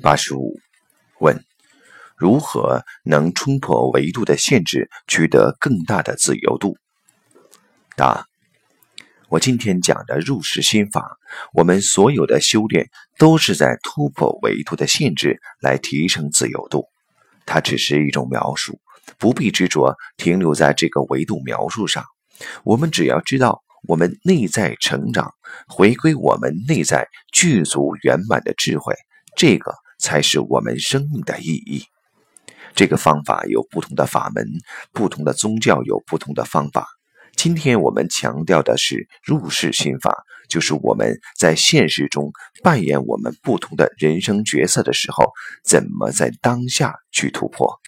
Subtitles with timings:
[0.00, 0.58] 八十五，
[1.20, 1.44] 问：
[2.16, 6.78] 如何能冲破维度的限制，取得更大的自由度？
[7.94, 8.26] 答：
[9.28, 11.18] 我今天讲的入世心法，
[11.52, 16.86] 我们所有的修炼都是在突破维度的限制，来提升自由度。
[17.44, 18.80] 它只是一种描述，
[19.18, 22.04] 不必执着停留在这个维度描述上。
[22.64, 25.34] 我们只要知道，我们内在成长，
[25.68, 28.94] 回归我们内在具足圆满的智慧。
[29.34, 31.84] 这个才是我们生命的意义。
[32.74, 34.44] 这个方法有不同的法门，
[34.92, 36.88] 不同的宗教有不同的方法。
[37.36, 45.32] 今天我们强调的是入世心法，就是我们在现实中扮演我们不同的人生角色的时候，
[45.64, 47.80] 怎么在当下去突破。